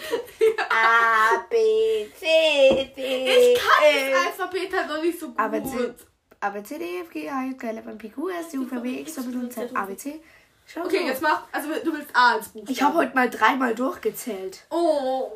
[0.71, 5.39] A, B, C, D, Ich kann das Alphabet halt noch nicht so gut.
[5.39, 5.95] A, B, C,
[6.41, 8.67] A, B, C, D, F, G, H, J, K, L, M, P, Q, S, U,
[8.67, 10.21] V, W, X, Y, Z, A, B, C.
[10.67, 11.43] Schau Okay, jetzt mach.
[11.53, 12.73] Also, du willst A als Buchstabe.
[12.73, 14.65] Ich habe heute mal dreimal durchgezählt.
[14.71, 15.31] Oh.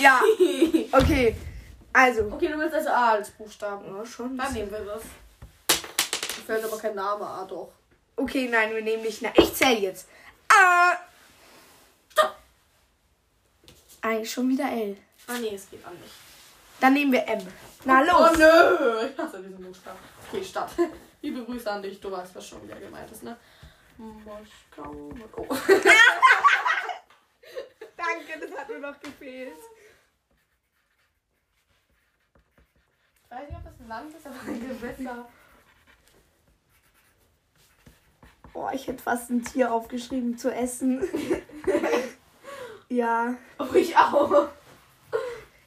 [0.00, 0.20] Ja,
[0.92, 1.36] okay.
[1.92, 2.22] Also.
[2.32, 3.84] Okay, du willst also A als Buchstaben.
[3.96, 4.36] Ja, schon.
[4.36, 5.02] Dann nehmen wir das.
[5.02, 7.72] Mir fällt aber kein Name A doch.
[8.16, 9.22] Okay, nein, wir nehmen nicht.
[9.22, 10.08] Na, ich zähle jetzt.
[10.48, 10.92] A.
[12.12, 12.36] Stopp!
[14.02, 14.96] Eigentlich schon wieder L.
[15.26, 16.12] Ah, nee, es geht auch nicht.
[16.80, 17.46] Dann nehmen wir M.
[17.84, 18.38] Na Oh los.
[18.38, 19.06] nö!
[19.10, 19.98] Ich hasse diesen Buchstaben.
[20.30, 20.70] Okay, Stadt.
[21.22, 23.36] Liebe Grüße an dich, du weißt, was schon wieder gemeint ist, ne?
[23.96, 25.10] Moskau.
[25.36, 25.46] Oh.
[27.96, 29.56] Danke, das hat nur noch gefehlt.
[33.24, 35.28] Ich weiß nicht, ob das ein Land ist, aber ein Gewässer.
[38.52, 41.06] Boah, ich hätte fast ein Tier aufgeschrieben zu essen.
[42.88, 43.36] ja.
[43.58, 44.48] Oh, ich auch.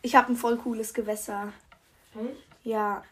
[0.02, 1.54] Ich habe ein voll cooles Gewässer.
[2.16, 2.48] Echt?
[2.64, 3.04] Ja.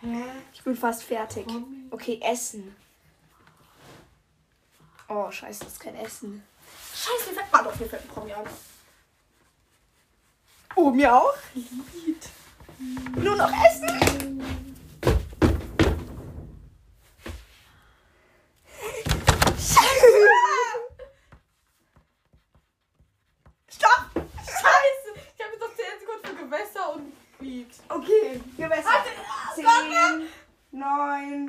[0.00, 0.24] Hä?
[0.52, 1.46] Ich bin fast fertig.
[1.90, 2.74] Okay, Essen.
[5.08, 6.42] Oh, scheiße, das ist kein Essen.
[6.94, 7.66] Scheiße, mir fällt.
[7.66, 8.44] Doch, mir fällt ein Promi an.
[10.76, 11.34] Oh, mir auch?
[11.54, 12.28] Lied.
[13.16, 14.40] Nur noch Essen?
[19.56, 20.06] Scheiße!
[23.68, 24.10] Stopp!
[24.38, 25.18] Scheiße!
[25.36, 27.68] Ich habe jetzt noch 10 Sekunden für Gewässer und Lied.
[27.88, 28.84] Okay, Gewässer.
[28.84, 29.10] Warte,
[29.54, 30.28] 10,
[30.72, 31.48] 9,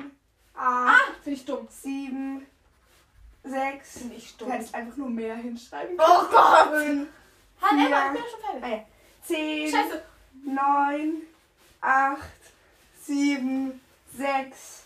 [0.54, 1.66] 8, Ah, finde ich dumm.
[1.68, 2.46] 7,
[3.44, 3.98] 6.
[3.98, 4.52] Finde ich Du dumm.
[4.52, 6.68] hättest einfach nur mehr hinschreiben Oh Gott!
[6.70, 7.08] 5,
[7.58, 7.86] vier.
[7.86, 8.86] Emma, ich bin schon fertig.
[9.26, 10.02] 10, Scheiße.
[10.44, 11.22] 9,
[11.80, 12.18] 8,
[13.02, 13.80] 7,
[14.16, 14.82] 6,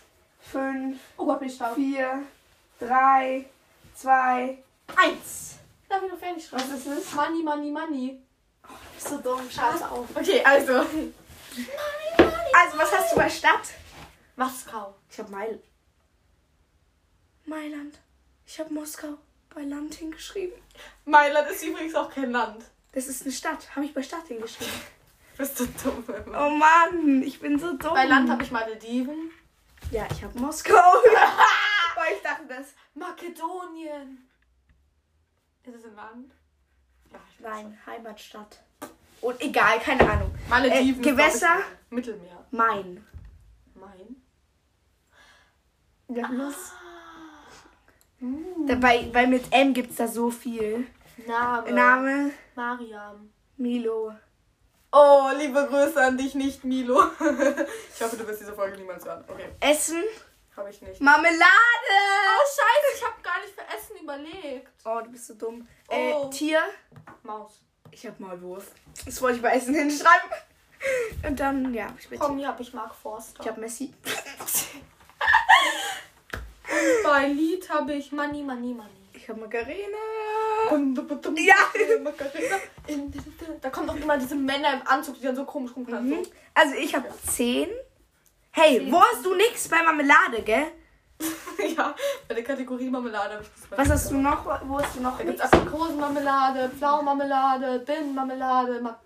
[0.51, 1.75] 5, Oh Gott, bin ich stark.
[1.75, 2.23] 4,
[2.79, 3.45] 3,
[3.95, 4.63] 2,
[4.95, 5.55] 1.
[5.87, 6.63] Darf ich noch fertig schreiben?
[6.69, 7.13] Was ist es?
[7.13, 8.21] Money, money, money.
[8.95, 10.07] Bist so dumm, scheiße auf.
[10.15, 10.85] Okay, also.
[12.53, 13.69] Also, was hast du bei Stadt?
[14.35, 14.95] Moskau.
[15.09, 15.61] Ich hab Meil.
[17.45, 17.99] Mailand.
[18.45, 19.17] Ich hab Moskau
[19.53, 20.57] bei Land hingeschrieben.
[21.05, 22.63] Mailand ist übrigens auch kein Land.
[22.93, 23.75] Das ist eine Stadt.
[23.75, 24.73] Habe ich bei Stadt hingeschrieben.
[25.37, 26.47] Bist du dumm, Emma.
[26.47, 27.93] Oh Mann, ich bin so dumm.
[27.93, 29.31] Bei Land habe ich Malediven.
[29.89, 30.73] Ja, ich hab Moskau.
[31.95, 32.67] Weil ich dachte das.
[32.93, 34.29] Makedonien.
[35.63, 36.33] Ist es ein Land?
[37.11, 38.61] Ja, Nein, Heimatstadt.
[39.21, 40.31] Und egal, keine Ahnung.
[40.39, 40.49] schon.
[40.49, 41.01] Malediven.
[41.01, 41.59] Äh, Gewässer?
[41.89, 42.45] Mittelmeer.
[42.51, 43.05] Mein.
[43.75, 44.21] Mein.
[46.09, 46.73] Ja, los.
[48.67, 50.87] Dabei, weil mit M gibt's da so viel.
[51.27, 51.71] Name.
[51.71, 53.29] Name, Mariam.
[53.57, 54.13] Milo.
[54.91, 57.01] Oh, liebe Grüße an dich, nicht Milo.
[57.95, 59.23] ich hoffe, du wirst diese Folge niemals hören.
[59.27, 60.03] Okay, Essen,
[60.57, 60.99] habe ich nicht.
[60.99, 61.37] Marmelade.
[61.39, 64.71] Oh, scheiße, ich habe gar nicht für Essen überlegt.
[64.83, 65.67] Oh, du bist so dumm.
[65.87, 66.27] Oh.
[66.27, 66.61] Äh, Tier.
[67.23, 67.61] Maus.
[67.91, 68.71] Ich hab Maulwurf.
[69.05, 70.29] Das wollte ich bei Essen hinschreiben.
[71.25, 73.41] Und dann, ja, ich Komm, hier habe ich Mark Forster.
[73.41, 73.93] Ich hab Messi.
[77.03, 79.00] Bei Lied habe ich Money, Money, Money.
[79.35, 79.97] Macarena.
[80.69, 80.77] Ja.
[82.03, 82.57] Macarena.
[83.61, 86.09] Da kommen doch immer diese Männer im Anzug, die dann so komisch rumplanen.
[86.09, 86.27] Mhm.
[86.53, 87.69] Also ich hab 10.
[88.51, 88.91] Hey, Zehn.
[88.91, 90.67] wo hast du nix bei Marmelade, gell?
[91.77, 91.95] ja,
[92.27, 93.79] bei der Kategorie Marmelade habe ich das.
[93.79, 94.45] Was hast du noch?
[94.67, 95.53] Wo hast du noch Da gibt nix?
[95.53, 98.81] Aprikosenmarmelade, Pflaumenmarmelade, Birnenmarmelade.
[98.81, 98.99] Ma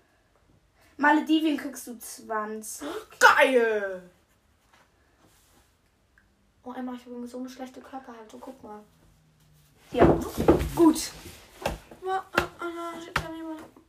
[0.98, 2.88] Maledivien kriegst du 20.
[3.18, 4.02] Geil!
[6.64, 8.40] Oh, Emma, ich habe so eine schlechte Körperhaltung.
[8.40, 8.80] Guck mal.
[9.92, 10.18] Ja.
[10.74, 11.10] Gut.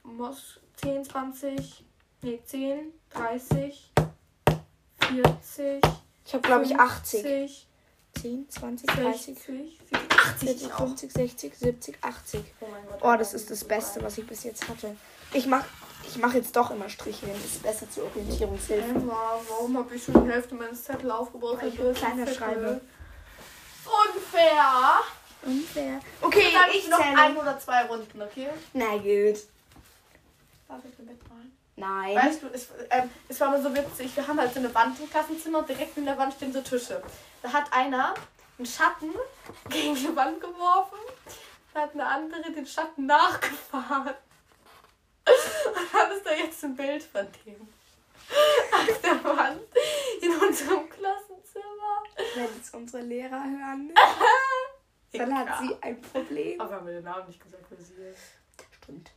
[0.03, 1.85] Mos 10, 20,
[2.23, 3.91] nee, 10, 30,
[4.99, 5.81] 40,
[6.25, 7.21] Ich hab glaube ich 80.
[7.21, 7.67] 50,
[8.21, 10.77] 10, 20, 30, 60, 80 40, auch.
[10.79, 12.43] 50, 60, 70, 80.
[12.59, 12.99] Oh mein Gott.
[13.03, 14.95] Oh, das ist das Beste, was ich bis jetzt hatte.
[15.33, 15.65] Ich mach,
[16.07, 17.35] ich mach jetzt doch immer Striche hin.
[17.35, 18.89] Das ist besser zur Orientierungshilfe.
[18.89, 21.59] Emma, warum habe ich schon die Hälfte meines Zettel aufgebaut?
[21.61, 22.81] Weil ich ein kleiner schreibe.
[23.85, 25.01] Unfair!
[25.47, 25.99] Unfair.
[26.21, 27.17] Okay, Dann ich noch zähle.
[27.17, 28.49] ein oder zwei Runden, okay?
[28.73, 29.37] Na gut.
[30.67, 31.57] Darf ich mit malen?
[31.75, 32.15] Nein.
[32.15, 34.99] Weißt du, es, ähm, es war mal so witzig, wir haben halt so eine Wand
[34.99, 37.01] im Klassenzimmer und direkt in der Wand stehen so Tische.
[37.41, 38.13] Da hat einer
[38.57, 39.13] einen Schatten
[39.69, 40.97] gegen die Wand geworfen.
[41.73, 44.15] hat eine andere den Schatten nachgefahren.
[45.25, 47.67] Und dann ist da jetzt ein Bild von dem.
[48.73, 49.61] Auf der Wand
[50.21, 52.03] in unserem Klassenzimmer.
[52.35, 53.93] Wenn es unsere Lehrer hören,
[55.13, 56.59] dann hat sie ein Problem.
[56.61, 58.19] Aber wir haben den Namen nicht gesagt, wer sie ist.
[58.81, 59.11] Stimmt.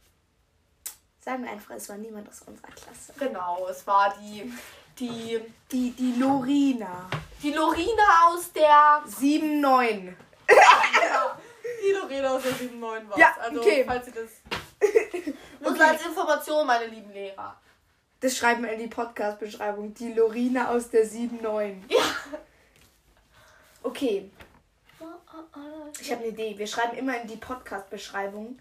[1.20, 3.12] Sagen wir einfach, es war niemand aus unserer Klasse.
[3.18, 4.52] Genau, es war die,
[4.98, 7.08] die, Die, die Lorina.
[7.42, 9.02] die Lorina aus der.
[9.06, 10.14] 7-9.
[11.82, 13.84] Die Lorina aus der 7-9 war Ja, Also, okay.
[13.86, 14.30] falls Sie das.
[15.60, 17.56] Nur so als Information, meine lieben Lehrer.
[18.20, 19.94] Das schreiben wir in die Podcast-Beschreibung.
[19.94, 21.76] Die Lorina aus der 7-9.
[21.88, 21.98] Ja.
[23.82, 24.30] Okay,
[26.00, 26.56] ich habe eine Idee.
[26.58, 28.58] Wir schreiben immer in die Podcast-Beschreibung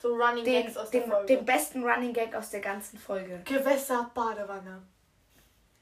[0.00, 1.26] So Running den, Gags aus der den, Folge.
[1.26, 3.40] den besten Running Gag aus der ganzen Folge.
[3.44, 4.82] Gewässer, Badewanne.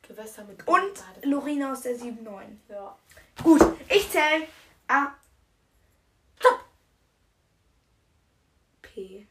[0.02, 1.26] Gewässer mit Und Badewanne.
[1.26, 2.42] Lorina aus der 7-9.
[2.68, 2.96] Ja.
[3.42, 4.46] Gut, ich zähle
[4.88, 5.12] A.
[8.82, 9.26] P.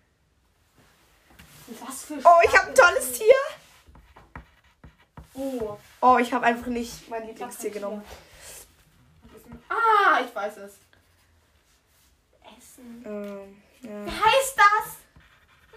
[1.86, 3.34] Was für Oh, ich habe ein tolles Tier.
[5.36, 5.78] Oh.
[6.02, 8.04] Oh, ich habe einfach nicht mein Lieblingstier genommen.
[9.70, 10.74] Ah, ich weiß es.
[12.80, 13.94] Ähm, Wie ja.
[14.06, 14.98] heißt das?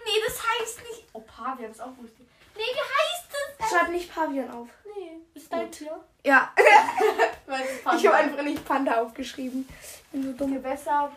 [0.05, 1.05] Nee, das heißt nicht.
[1.13, 2.25] Oh, Pavian ist auch lustig.
[2.55, 3.29] Nee, wie heißt
[3.59, 3.69] es?
[3.69, 4.67] Schreib nicht Pavian auf.
[4.95, 5.99] Nee, ist dein Tier?
[6.23, 6.51] Ja,
[7.97, 9.67] ich habe einfach nicht Panda aufgeschrieben.
[9.69, 10.53] Ich bin so dumm.
[10.55, 11.11] Gewässer.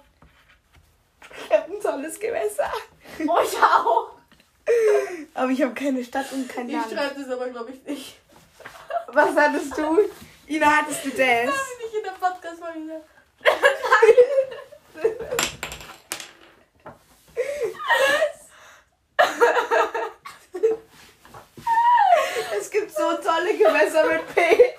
[1.48, 2.70] Ich habe ein tolles Gewässer.
[3.26, 4.10] Oh, ich auch.
[5.34, 6.92] Aber ich habe keine Stadt und kein Ich Land.
[6.92, 8.18] schreibe das aber, glaube ich, nicht.
[9.08, 9.98] Was hattest du?
[10.46, 11.18] Ina, hattest du das?
[11.18, 13.00] Das habe ich nicht in der Podcast-Folge.
[22.58, 22.90] Es gibt
[23.60, 24.74] Gewässer mit P.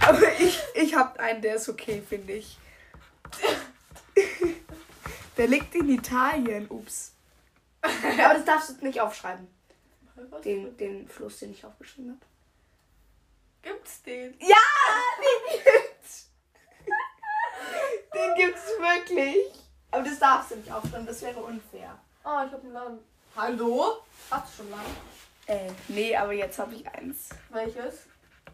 [0.00, 2.58] Aber ich, ich habe einen, der ist okay, finde ich.
[5.36, 6.66] Der liegt in Italien.
[6.68, 7.12] Ups.
[7.82, 9.46] Aber das darfst du nicht aufschreiben.
[10.44, 12.26] Den, den Fluss, den ich aufgeschrieben habe.
[13.62, 14.34] Gibt's den?
[14.40, 14.56] Ja,
[15.20, 16.30] den gibt's.
[18.12, 19.36] Den gibt's wirklich.
[19.92, 21.96] Aber das darfst du nicht aufschreiben, das wäre unfair.
[22.24, 22.98] Oh, ich habe einen Namen.
[23.36, 24.02] Hallo?
[24.30, 24.84] Hast du schon lange?
[25.46, 27.30] Äh, nee, aber jetzt habe ich eins.
[27.48, 28.06] Welches?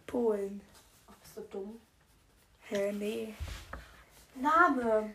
[0.07, 0.61] Polen.
[1.09, 1.81] Oh, bist du dumm?
[2.69, 3.35] Hä, nee.
[4.37, 5.15] Name.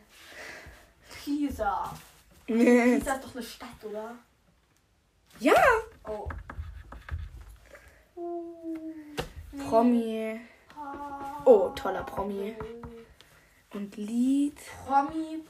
[1.23, 1.97] Pisa.
[2.47, 2.95] Nee.
[2.99, 4.15] Pisa ist doch eine Stadt, oder?
[5.39, 5.53] Ja.
[6.05, 6.27] Oh.
[9.69, 10.41] Promi.
[11.45, 12.55] Oh, toller Promi.
[13.73, 14.57] Und Lied.
[14.85, 15.43] Promi.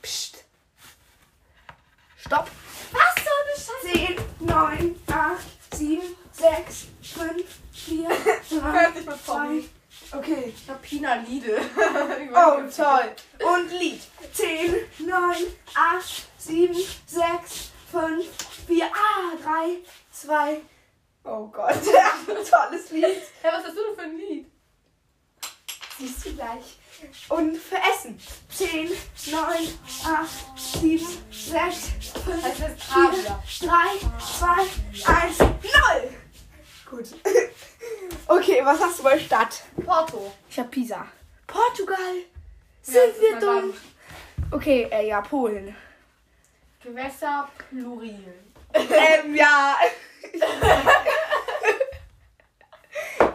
[0.00, 0.44] Psst.
[2.24, 2.48] Stopp.
[2.92, 4.16] Was so eine Scheiße?
[4.38, 5.40] 10, 9, 8,
[5.74, 8.14] 7, 6, 5, 4, 3,
[8.60, 9.68] Fertig mit Promi.
[10.10, 10.18] 2.
[10.18, 10.54] Okay.
[10.54, 11.60] Ich hab Pina Liede.
[12.34, 13.14] Oh, toll.
[13.44, 14.00] Und Lied.
[14.32, 15.36] 10, 9,
[15.74, 16.74] 8, 7,
[17.06, 18.26] 6, 5,
[18.68, 19.78] 4, ah, 3,
[20.12, 20.60] 2.
[21.24, 21.74] Oh Gott.
[22.26, 23.22] Tolles Lied.
[23.42, 24.46] Hey, was hast du denn für ein Lied?
[25.98, 26.78] Siehst du gleich.
[27.28, 28.18] Und für Essen.
[28.50, 28.90] 10,
[29.30, 29.42] 9,
[30.04, 30.30] 8,
[30.80, 31.78] 7, 6,
[32.24, 33.42] 5, Das heißt 4, Pavia.
[33.60, 35.48] 3, 2, 1, 0.
[36.90, 37.06] Gut.
[38.28, 39.62] Okay, was hast du bei Stadt?
[39.84, 40.32] Porto.
[40.48, 41.06] Ich hab Pisa.
[41.46, 41.96] Portugal.
[42.86, 43.56] Ja, Sind ist wir dumm?
[43.70, 43.74] Land.
[44.52, 45.76] Okay, äh, ja, Polen.
[46.82, 48.34] Gewässer Pluril.
[48.74, 49.76] ähm, ja.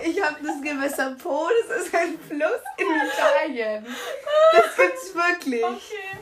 [0.03, 3.85] Ich habe das Gewässer Po, das ist ein Fluss in Italien.
[4.53, 5.63] Das gibt's wirklich.
[5.63, 6.19] Okay.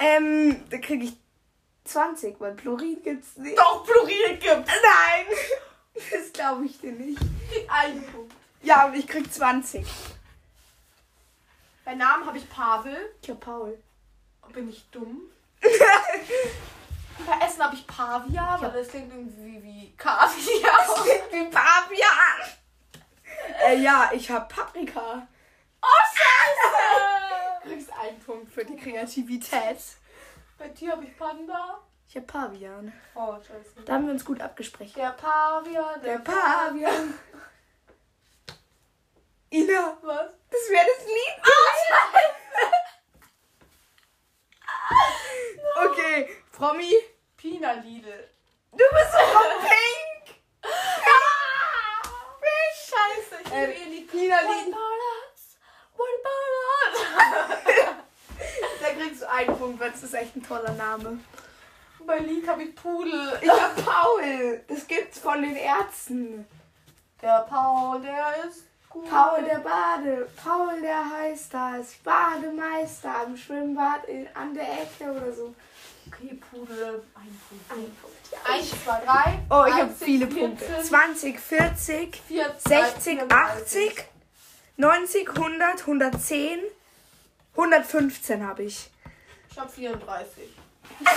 [0.00, 1.12] Ähm, da kriege ich
[1.84, 3.58] 20, weil Plurin gibt's nicht.
[3.58, 4.70] Doch, Pluril gibt's.
[4.82, 5.26] Nein!
[6.10, 7.20] Das glaube ich dir nicht.
[7.68, 8.32] Einen Punkt.
[8.62, 9.86] Ja, und ich krieg 20.
[11.84, 12.96] Bei Namen habe ich Pavel.
[13.20, 13.78] Ich hab Paul.
[14.54, 15.20] Bin ich dumm?
[17.26, 20.30] Bei Essen habe ich Pavia, weil das klingt irgendwie wie Kaviar.
[21.30, 22.61] Wie Pavian!
[23.66, 25.26] Äh, ja, ich hab Paprika.
[25.82, 27.62] Oh, Scheiße!
[27.62, 29.78] Du kriegst einen Punkt für die Kreativität.
[30.58, 31.78] Bei dir habe ich Panda.
[32.08, 32.92] Ich hab Pavian.
[33.14, 33.82] Oh, scheiße.
[33.86, 34.92] Da haben wir uns gut abgesprochen.
[34.96, 36.02] Der Pavian.
[36.02, 37.14] Der Pavian.
[39.50, 40.32] Ina, Was?
[40.50, 41.42] das wäre das Lied.
[45.84, 46.92] Okay, Promi.
[47.36, 48.28] Pina Lidl.
[48.72, 49.18] Du bist so
[49.60, 50.36] Pink.
[52.74, 52.90] Scheiße, ich Äh, liebe ihr Lied.
[52.90, 53.00] Pina What Lied.
[53.00, 53.30] about us?
[53.30, 53.31] What
[56.20, 57.96] about us?
[58.80, 61.20] Da kriegst du einen Punkt, weil es ist echt ein toller Name.
[62.04, 63.38] Bei Lied habe ich Pudel.
[63.40, 64.60] Ich hab Paul.
[64.66, 66.46] Das gibt's von den Ärzten.
[67.20, 68.64] Der Paul, der ist
[69.08, 75.32] Paul der Bade, Paul der heißt das, Bademeister am Schwimmbad in, an der Ecke oder
[75.32, 75.54] so.
[76.12, 77.02] Okay, Pudel.
[77.14, 77.70] Ein Punkt.
[77.70, 78.38] Ein Punkt, ja.
[78.44, 79.38] 1, 2, 3.
[79.50, 80.82] Oh, ich habe viele Punkte.
[80.82, 82.22] 20, 40,
[82.58, 84.04] 60, 80,
[84.76, 86.60] 90, 100, 110,
[87.56, 88.90] 115 habe ich.
[89.50, 90.48] Ich hab 34.
[91.00, 91.14] Mann,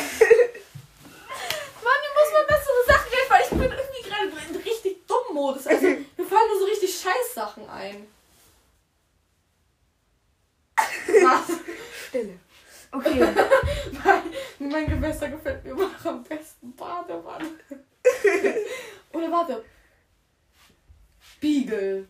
[2.02, 5.68] mir muss mal bessere Sachen geben, weil ich bin irgendwie gerade in richtig dummen Modus.
[5.68, 5.86] Also,
[6.18, 8.08] mir fallen nur so richtig scheiß Sachen ein.
[11.24, 11.58] Was?
[12.08, 12.40] Stille.
[12.96, 13.20] Okay.
[14.04, 16.74] mein, mein Gewässer gefällt mir immer noch am besten.
[16.76, 17.46] Badewanne.
[19.14, 19.66] Oder warte.
[21.42, 22.08] Beagle.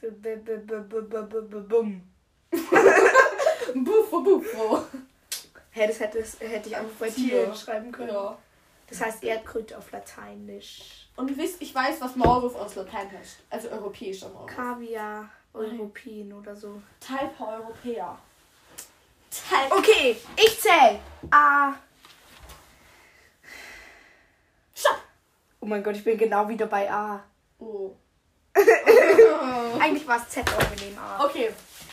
[0.00, 2.02] B- b- b- b- b- b- b- b- Bumm.
[3.84, 4.84] Buffo, Buffo.
[5.70, 7.44] Hä, das hätte, hätte ich einfach bei Tier.
[7.44, 8.10] Tier schreiben können.
[8.10, 8.38] Ja.
[8.88, 11.08] Das heißt Erdkröte auf Lateinisch.
[11.16, 13.40] Und wisst, ich weiß, was Maulwurf aus Latein heißt.
[13.50, 14.54] Also europäischer Maulwurf.
[14.54, 16.80] Kaviar, Europin oder so.
[17.00, 18.18] Talpa Europäer.
[19.48, 19.76] Talpa.
[19.76, 21.00] Okay, ich zähl.
[21.30, 21.74] A.
[24.74, 25.02] Stopp.
[25.60, 27.22] Oh mein Gott, ich bin genau wieder bei A.
[27.58, 27.94] Oh.
[29.80, 31.24] Eigentlich war es Z, aber wir nehmen A.
[31.24, 31.50] Okay.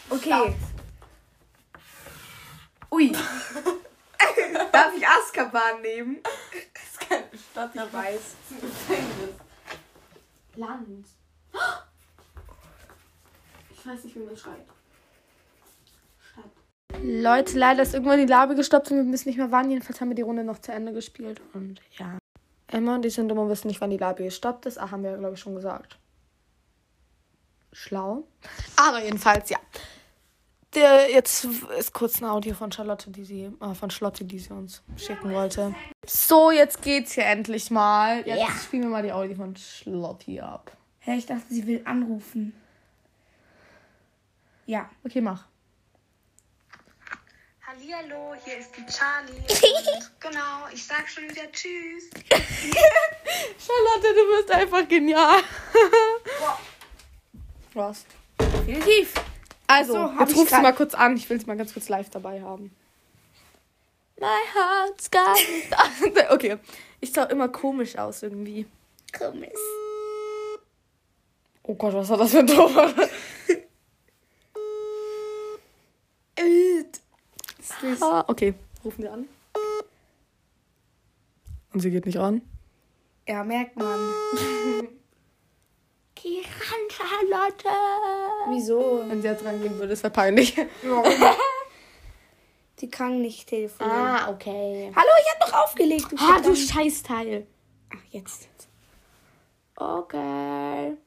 [0.10, 0.56] Okay.
[2.92, 3.12] Ui.
[4.72, 6.22] Darf ich Azkaban nehmen?
[6.74, 8.22] Das ist keine Stadt, Ich weiß.
[10.56, 11.06] Land.
[13.72, 14.75] Ich weiß nicht, wie man schreibt.
[17.06, 19.70] Leute, leider ist irgendwann die Labe gestoppt und wir wissen nicht mehr wann.
[19.70, 21.40] Jedenfalls haben wir die Runde noch zu Ende gespielt.
[21.54, 22.18] Und ja.
[22.68, 24.80] Emma und die sind immer wissen nicht, wann die Labe gestoppt ist.
[24.80, 26.00] Ach, haben wir ja, glaube ich, schon gesagt.
[27.72, 28.24] Schlau.
[28.76, 29.60] Aber jedenfalls, ja.
[30.74, 34.52] Der, jetzt ist kurz ein Audio von Charlotte, die sie, äh, von Schlotte, die sie
[34.52, 35.74] uns schicken wollte.
[36.06, 38.26] So, jetzt geht's hier endlich mal.
[38.28, 38.48] Jetzt Ja.
[38.50, 40.76] spielen wir mal die Audio von Schlotti ab.
[41.00, 42.54] Hä, ich dachte, sie will anrufen.
[44.66, 44.90] Ja.
[45.06, 45.46] Okay, mach.
[47.76, 49.42] Hallihallo, hier ist die Charlie.
[50.20, 52.10] Genau, ich sag schon wieder Tschüss.
[53.60, 55.42] Charlotte, du bist einfach genial.
[57.74, 58.06] Was?
[58.40, 59.14] Definitiv.
[59.68, 61.18] Also, So, jetzt ich rufst du mal kurz an.
[61.18, 62.74] Ich will es mal ganz kurz live dabei haben.
[64.20, 66.58] My heart's got Okay.
[67.02, 68.66] Ich sah immer komisch aus irgendwie.
[69.18, 69.52] Komisch.
[71.64, 72.72] Oh Gott, was war das für ein Ton?
[78.02, 78.54] Ah, okay.
[78.84, 79.28] Rufen wir an.
[81.74, 82.42] Und sie geht nicht ran.
[83.28, 84.00] Ja, merkt man.
[86.16, 87.68] Geh ran, Charlotte.
[88.50, 89.04] Wieso?
[89.08, 90.56] Wenn sie jetzt rangehen würde, ist wäre peinlich.
[92.80, 93.98] Die kann nicht telefonieren.
[94.00, 94.92] Ah, okay.
[94.96, 96.12] Hallo, ich hab doch aufgelegt.
[96.12, 96.56] Du Ah, du.
[96.56, 97.46] Scheißteil.
[97.94, 98.48] Ach, jetzt.
[99.76, 100.98] Okay.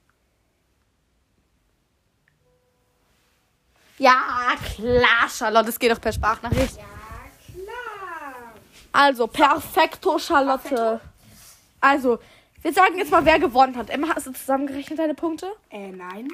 [3.98, 5.68] Ja, klar, Charlotte.
[5.68, 6.76] Es geht doch per Sprachnachricht.
[6.76, 6.84] Ja,
[7.64, 8.52] klar.
[8.92, 11.00] Also, perfekto, Charlotte.
[11.80, 12.18] Also,
[12.62, 13.90] wir sagen jetzt mal, wer gewonnen hat.
[13.90, 15.52] Emma, hast du zusammengerechnet deine Punkte?
[15.70, 16.28] Äh, nein.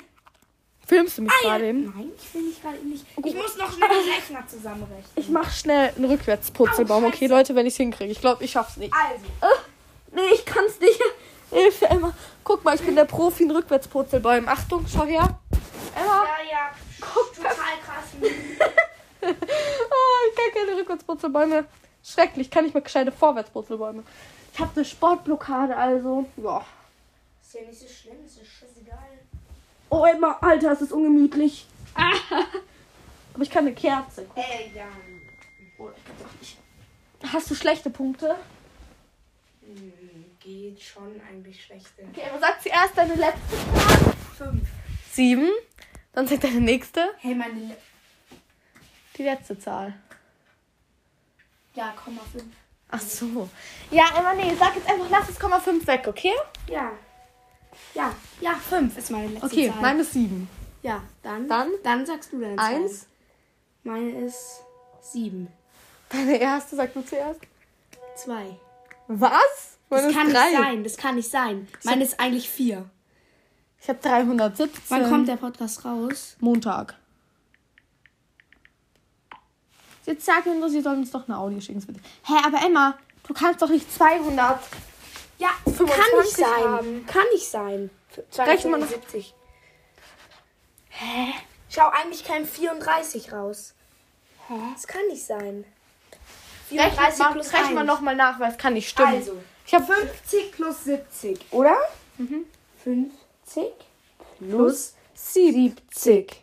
[0.86, 1.48] Filmst du mich Ah, ja.
[1.50, 1.84] gerade eben?
[1.96, 3.06] Nein, ich will mich gerade nicht.
[3.24, 5.04] Ich muss noch schnell den Rechner zusammenrechnen.
[5.16, 7.26] Ich mach schnell einen Rückwärtspurzelbaum, Au, okay.
[7.26, 8.12] Leute, wenn ich es hinkriege.
[8.12, 8.92] Ich glaube, ich schaff's nicht.
[8.92, 9.54] Also,
[10.12, 11.00] Nee, ich kann's nicht.
[11.50, 12.12] Hilfe, Emma.
[12.44, 14.48] Guck mal, ich bin der Profi in Rückwärtspurzelbäumen.
[14.48, 15.40] Achtung, schau her.
[15.94, 16.24] Emma.
[16.24, 16.70] ja, ja.
[17.00, 18.04] Guck, total krass.
[19.26, 21.64] Oh, ich kann keine Rückwärtspurzelbäume.
[22.02, 24.02] Schrecklich, kann ich mal gescheite Vorwärtspurzelbäume.
[24.52, 26.26] Ich habe eine Sportblockade, also.
[26.36, 26.64] Ja.
[27.42, 28.98] Ist ja nicht so schlimm, ist ja scheißegal.
[29.88, 31.66] Oh, Emma, Alter, es ist ungemütlich.
[33.34, 34.26] Aber ich kann eine Kerze.
[34.36, 34.86] Äh, ja.
[35.78, 36.58] Oh, ich kann's auch nicht.
[37.32, 38.36] Hast du schlechte Punkte?
[39.62, 39.92] Hm,
[40.38, 42.02] geht schon eigentlich schlechte.
[42.12, 44.14] Okay, aber sag zuerst deine letzte Zahl.
[44.36, 44.68] Fünf.
[45.10, 45.50] Sieben.
[46.12, 47.08] Dann sag deine nächste.
[47.18, 47.58] Hey, meine.
[47.60, 47.76] Le
[49.16, 49.94] Die letzte Zahl.
[51.74, 52.44] ja, Komma fünf.
[52.90, 53.48] Ach so.
[53.90, 56.32] Ja, Emma, nee, sag jetzt einfach, lass das Komma 5 weg, okay?
[56.68, 56.92] Ja.
[57.94, 59.80] Ja, ja, fünf ist meine letzte Okay, Zahl.
[59.80, 60.48] meine ist 7.
[60.82, 61.48] Ja, dann.
[61.48, 61.70] Dann?
[61.82, 62.74] Dann sagst du deine Zahl.
[62.74, 63.06] Eins.
[63.82, 64.62] Meine ist
[65.00, 65.48] sieben.
[66.08, 67.40] Deine erste, sag du zuerst.
[68.16, 68.56] Zwei.
[69.08, 69.78] Was?
[69.90, 70.48] Meine Das kann drei.
[70.50, 71.68] nicht sein, das kann nicht sein.
[71.82, 72.88] Meine ist eigentlich vier.
[73.80, 74.70] Ich habe 317.
[74.88, 76.36] Wann kommt der Podcast raus?
[76.40, 76.94] Montag.
[80.06, 81.80] Jetzt sag mir nur, sie sollen uns doch eine Audio schicken.
[81.80, 82.00] bitte.
[82.24, 84.60] Hä, aber Emma, du kannst doch nicht 200.
[85.38, 86.64] Ja, 25 kann nicht sein.
[86.64, 87.06] haben.
[87.06, 87.90] Kann nicht sein.
[88.38, 89.34] Rechnen wir noch- 270.
[90.90, 91.32] Hä?
[91.68, 93.74] Schau eigentlich kein 34 raus.
[94.48, 94.54] Hä?
[94.74, 95.64] Das kann nicht sein.
[96.70, 97.86] Rechnen 34 mal, plus rechnen wir 1.
[97.86, 99.14] nochmal nach, weil es kann nicht stimmen.
[99.14, 101.76] Also, ich habe 50 plus 70, oder?
[102.18, 102.44] Mhm.
[102.84, 103.72] 50
[104.38, 106.42] plus 70.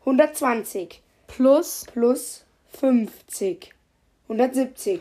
[0.00, 2.44] 120 Plus plus
[2.80, 3.74] 50.
[4.28, 5.00] 170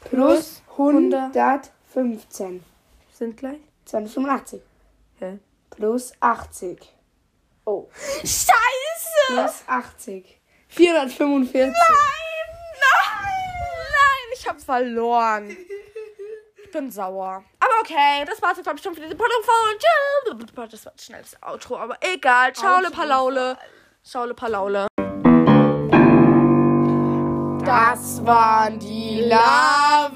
[0.00, 2.64] plus 115.
[3.12, 3.60] sind gleich.
[3.86, 4.60] 285
[5.18, 5.38] Hä?
[5.70, 6.78] plus 80.
[7.64, 7.88] Oh.
[8.20, 8.52] Scheiße!
[9.26, 10.40] Plus 80.
[10.68, 11.54] 445.
[11.54, 11.74] Nein!
[12.80, 14.32] Nein!
[14.34, 15.56] Ich hab verloren.
[16.62, 17.44] Ich bin sauer.
[17.60, 20.46] Aber okay, das war's jetzt, glaube ich, schon für diese Produkt von Tschüss.
[20.46, 22.52] Das war das schnellste Outro, aber egal.
[22.52, 23.56] Ciao, Palaule.
[24.04, 24.86] Ciao, Palaule.
[27.78, 30.08] Das waren die Lavataschen.